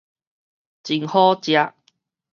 [0.81, 1.51] 真好食